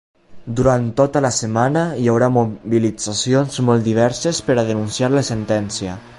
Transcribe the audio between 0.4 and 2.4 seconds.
Durant tota la setmana hi haurà